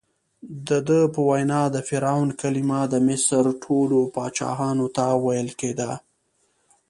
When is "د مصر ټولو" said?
2.89-3.97